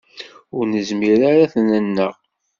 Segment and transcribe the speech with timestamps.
[0.55, 2.13] Ur nezmir ara ad t-nenneɣ.